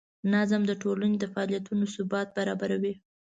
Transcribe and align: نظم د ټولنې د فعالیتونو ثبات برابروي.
نظم 0.33 0.61
د 0.67 0.71
ټولنې 0.81 1.17
د 1.19 1.25
فعالیتونو 1.33 1.83
ثبات 1.95 2.27
برابروي. 2.37 2.93